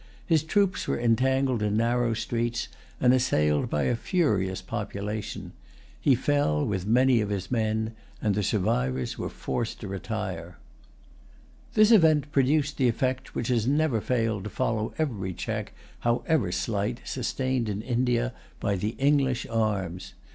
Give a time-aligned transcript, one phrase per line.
[0.25, 2.69] His troops were entangled in narrow streets,
[2.99, 5.51] and assailed by a furious population.
[6.01, 10.57] He fell, with many of his men; and the survivors were forced to retire.
[11.75, 17.01] This event produced the effect which has never failed to follow every check, however slight,
[17.05, 20.15] sustained in India by the English arms.